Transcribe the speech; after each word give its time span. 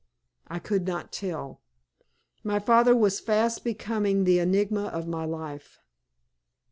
I 0.47 0.57
could 0.57 0.87
not 0.87 1.11
tell. 1.13 1.61
My 2.43 2.57
father 2.57 2.95
was 2.95 3.19
fast 3.19 3.63
becoming 3.63 4.23
the 4.23 4.39
enigma 4.39 4.85
of 4.85 5.07
my 5.07 5.25
life. 5.25 5.77